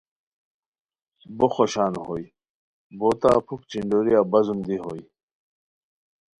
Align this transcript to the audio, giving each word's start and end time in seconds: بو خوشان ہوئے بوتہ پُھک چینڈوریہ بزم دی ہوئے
بو 1.37 1.47
خوشان 1.55 1.93
ہوئے 2.05 2.25
بوتہ 2.97 3.31
پُھک 3.45 3.61
چینڈوریہ 3.69 4.21
بزم 4.31 4.59
دی 4.67 4.77
ہوئے 4.83 5.03